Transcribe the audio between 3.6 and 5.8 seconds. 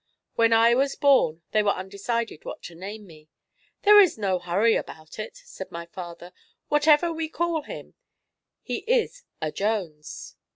'There is no hurry about it,' said